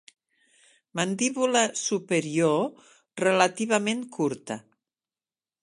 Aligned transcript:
Mandíbula 0.99 1.61
superior 1.81 2.57
relativament 3.27 4.03
curta. 4.17 4.59